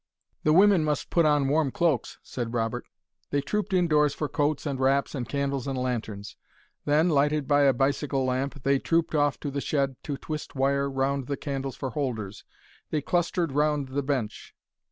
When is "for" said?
4.15-4.27, 11.75-11.91